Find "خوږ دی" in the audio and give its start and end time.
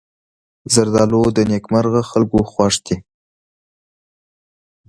2.51-2.97